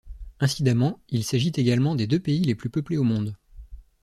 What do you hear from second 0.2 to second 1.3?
Incidemment, il